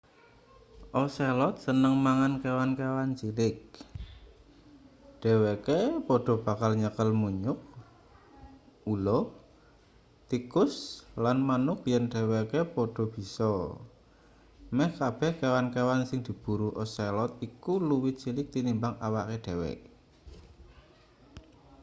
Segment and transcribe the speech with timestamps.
[1.01, 3.57] ocelot seneng mangan kewan-kewan cilik
[5.21, 7.59] dheweke padha bakal nyekel munyuk
[8.93, 9.19] ula
[10.29, 10.73] tikus
[11.23, 13.51] lan manuk yen dheweke padha bisa
[14.75, 19.73] meh kabeh kewan-kewan sing diburu ocelot iku luwih cilik tinimbang awake dhewe